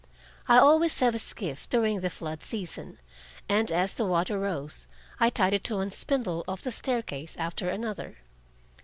I 0.47 0.57
always 0.57 0.99
have 1.01 1.13
a 1.13 1.19
skiff 1.19 1.69
during 1.69 1.99
the 1.99 2.09
flood 2.09 2.41
season, 2.41 2.97
and 3.47 3.69
as 3.71 3.93
the 3.93 4.03
water 4.07 4.39
rose, 4.39 4.87
I 5.19 5.29
tied 5.29 5.53
it 5.53 5.63
to 5.65 5.75
one 5.75 5.91
spindle 5.91 6.43
of 6.47 6.63
the 6.63 6.71
staircase 6.71 7.35
after 7.37 7.69
another. 7.69 8.17